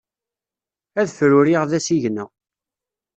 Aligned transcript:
Ad 0.99 1.09
fruriɣ 1.17 1.63
d 1.69 1.71
asigna. 1.77 2.25